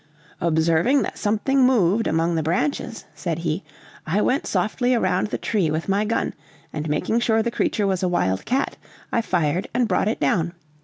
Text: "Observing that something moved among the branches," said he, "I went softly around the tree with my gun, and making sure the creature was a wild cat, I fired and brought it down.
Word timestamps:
"Observing 0.39 1.03
that 1.03 1.15
something 1.19 1.63
moved 1.63 2.07
among 2.07 2.33
the 2.33 2.41
branches," 2.41 3.05
said 3.13 3.37
he, 3.37 3.63
"I 4.07 4.19
went 4.19 4.47
softly 4.47 4.95
around 4.95 5.27
the 5.27 5.37
tree 5.37 5.69
with 5.69 5.87
my 5.87 6.05
gun, 6.05 6.33
and 6.73 6.89
making 6.89 7.19
sure 7.19 7.43
the 7.43 7.51
creature 7.51 7.85
was 7.85 8.01
a 8.01 8.07
wild 8.09 8.43
cat, 8.43 8.77
I 9.11 9.21
fired 9.21 9.67
and 9.75 9.87
brought 9.87 10.07
it 10.07 10.19
down. 10.19 10.55